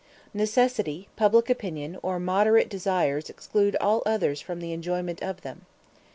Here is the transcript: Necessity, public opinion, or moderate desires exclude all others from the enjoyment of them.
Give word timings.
Necessity, 0.33 1.09
public 1.15 1.47
opinion, 1.47 1.95
or 2.01 2.19
moderate 2.19 2.69
desires 2.69 3.29
exclude 3.29 3.75
all 3.79 4.01
others 4.03 4.41
from 4.41 4.59
the 4.59 4.73
enjoyment 4.73 5.21
of 5.21 5.41
them. 5.41 5.67